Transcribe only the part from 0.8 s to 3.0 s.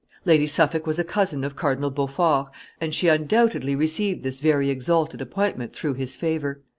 was a cousin of Cardinal Beaufort, and